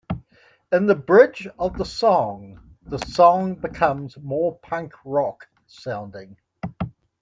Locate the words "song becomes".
2.97-4.17